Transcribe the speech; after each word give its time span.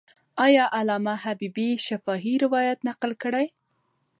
آیا 0.45 0.65
علامه 0.79 1.13
حبیبي 1.23 1.69
شفاهي 1.87 2.33
روایت 2.45 2.79
نقل 2.89 3.11
کړی؟ 3.23 3.45